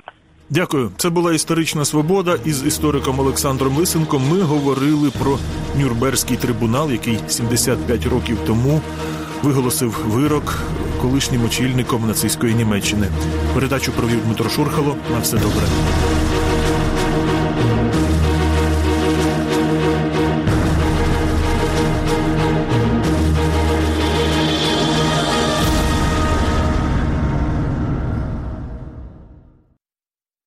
Дякую. 0.51 0.91
Це 0.97 1.11
була 1.11 1.33
історична 1.33 1.85
свобода. 1.85 2.37
Із 2.45 2.67
істориком 2.67 3.21
Олександром 3.21 3.77
Лисенком 3.77 4.23
ми 4.31 4.41
говорили 4.41 5.11
про 5.23 5.39
Нюрнберзький 5.81 6.37
трибунал, 6.37 6.91
який 6.91 7.19
75 7.29 8.07
років 8.07 8.39
тому 8.47 8.81
виголосив 9.43 9.91
вирок 10.07 10.59
колишнім 11.03 11.45
очільником 11.45 12.07
нацистської 12.07 12.55
Німеччини. 12.55 13.07
Передачу 13.55 13.93
провів 13.93 14.25
Дмитро 14.25 14.51
Шурхало. 14.51 14.97
На 15.13 15.19
все 15.19 15.37
добре. 15.37 15.67